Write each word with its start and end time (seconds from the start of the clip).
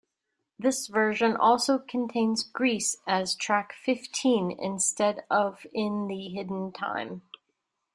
This 0.57 0.87
version 0.87 1.35
also 1.37 1.77
contains 1.77 2.41
"Grease" 2.43 2.97
as 3.05 3.35
track 3.35 3.73
fifteen, 3.73 4.49
instead 4.49 5.23
of 5.29 5.67
in 5.73 6.07
the 6.07 6.29
hidden 6.29 6.71
time. 6.71 7.21